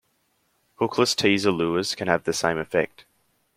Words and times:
Hookless 0.79 1.13
teaser 1.15 1.51
lures 1.51 1.93
can 1.93 2.07
have 2.07 2.23
the 2.23 2.33
same 2.33 2.57
effect. 2.57 3.05